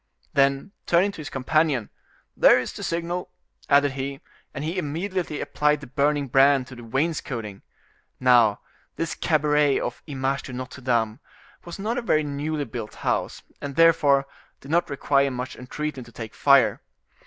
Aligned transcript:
Then, 0.33 0.71
turning 0.87 1.11
to 1.11 1.19
his 1.19 1.29
companion: 1.29 1.91
"There 2.35 2.59
is 2.59 2.73
the 2.73 2.81
signal," 2.81 3.29
added 3.69 3.91
he; 3.91 4.19
and 4.51 4.63
he 4.63 4.79
immediately 4.79 5.39
applied 5.39 5.79
the 5.79 5.85
burning 5.85 6.27
brand 6.27 6.65
to 6.67 6.75
the 6.75 6.83
wainscoting. 6.83 7.61
Now, 8.19 8.61
this 8.95 9.13
cabaret 9.13 9.79
of 9.79 10.01
the 10.07 10.13
Image 10.13 10.41
de 10.41 10.53
Notre 10.53 10.81
Dame 10.81 11.19
was 11.65 11.77
not 11.77 11.99
a 11.99 12.01
very 12.01 12.23
newly 12.23 12.65
built 12.65 12.95
house, 13.05 13.43
and 13.61 13.75
therefore, 13.75 14.25
did 14.59 14.71
not 14.71 14.89
require 14.89 15.29
much 15.29 15.55
entreating 15.55 16.03
to 16.05 16.11
take 16.11 16.33
fire. 16.33 16.81